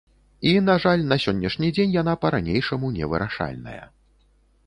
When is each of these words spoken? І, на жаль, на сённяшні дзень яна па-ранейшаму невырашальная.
І, 0.39 0.53
на 0.69 0.75
жаль, 0.85 1.03
на 1.11 1.17
сённяшні 1.25 1.69
дзень 1.75 1.93
яна 2.01 2.13
па-ранейшаму 2.23 2.87
невырашальная. 2.97 3.83